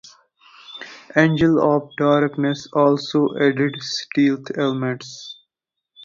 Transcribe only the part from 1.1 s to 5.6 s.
"Angel of Darkness" also added stealth elements.